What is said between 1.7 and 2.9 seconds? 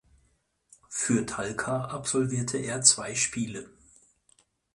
absolvierte er